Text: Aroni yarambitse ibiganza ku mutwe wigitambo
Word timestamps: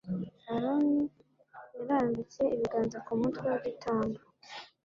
Aroni 0.53 1.01
yarambitse 1.75 2.41
ibiganza 2.55 2.97
ku 3.05 3.11
mutwe 3.19 3.45
wigitambo 3.53 4.19